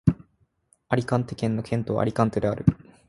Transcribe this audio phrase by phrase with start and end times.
[0.89, 2.65] アリカンテ県の県都はアリカンテである